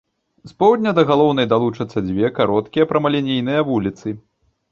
[0.51, 4.07] З поўдня да галоўнай далучаюцца дзве кароткія прамалінейныя вуліцы.